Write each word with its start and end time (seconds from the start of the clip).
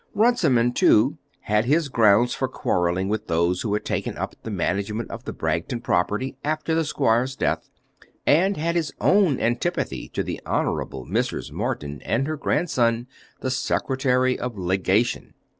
Runciman, 0.15 0.73
too, 0.73 1.19
had 1.41 1.65
his 1.65 1.87
grounds 1.87 2.33
for 2.33 2.47
quarrelling 2.47 3.07
with 3.07 3.27
those 3.27 3.61
who 3.61 3.71
had 3.75 3.85
taken 3.85 4.17
up 4.17 4.35
the 4.41 4.49
management 4.49 5.11
of 5.11 5.25
the 5.25 5.31
Bragton 5.31 5.79
property 5.81 6.35
after 6.43 6.73
the 6.73 6.83
squire's 6.83 7.35
death, 7.35 7.69
and 8.25 8.57
had 8.57 8.75
his 8.75 8.91
own 8.99 9.39
antipathy 9.39 10.09
to 10.15 10.23
the 10.23 10.41
Honourable 10.43 11.05
Mrs. 11.05 11.51
Morton 11.51 12.01
and 12.03 12.25
her 12.25 12.35
grandson, 12.35 13.05
the 13.41 13.51
Secretary 13.51 14.39
of 14.39 14.57
Legation. 14.57 15.35